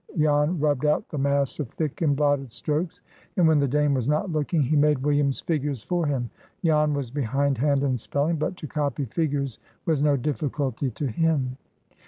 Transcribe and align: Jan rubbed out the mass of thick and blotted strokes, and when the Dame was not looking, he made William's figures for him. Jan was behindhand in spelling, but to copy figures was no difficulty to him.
Jan 0.17 0.59
rubbed 0.59 0.83
out 0.83 1.07
the 1.09 1.17
mass 1.19 1.59
of 1.59 1.69
thick 1.69 2.01
and 2.01 2.15
blotted 2.15 2.51
strokes, 2.51 3.01
and 3.37 3.47
when 3.47 3.59
the 3.59 3.67
Dame 3.67 3.93
was 3.93 4.07
not 4.09 4.31
looking, 4.31 4.63
he 4.63 4.75
made 4.75 5.03
William's 5.03 5.41
figures 5.41 5.83
for 5.83 6.07
him. 6.07 6.31
Jan 6.65 6.95
was 6.95 7.11
behindhand 7.11 7.83
in 7.83 7.97
spelling, 7.97 8.37
but 8.37 8.57
to 8.57 8.65
copy 8.65 9.05
figures 9.05 9.59
was 9.85 10.01
no 10.01 10.17
difficulty 10.17 10.89
to 10.89 11.05
him. 11.05 11.55